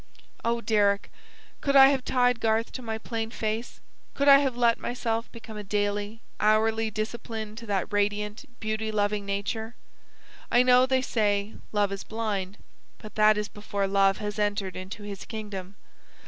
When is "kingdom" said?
15.23-15.75